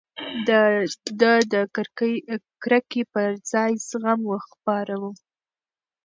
ده 1.21 1.33
د 1.53 1.55
کرکې 2.63 3.03
پر 3.13 3.29
ځای 3.51 3.71
زغم 3.89 4.21
خپراوه. 4.47 5.11